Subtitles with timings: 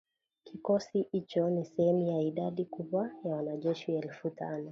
[0.43, 4.59] Kikosi hicho ni sehemu ya idadi kubwa ya wanajeshi elfu tano